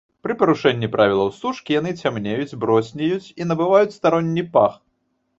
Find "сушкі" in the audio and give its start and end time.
1.39-1.75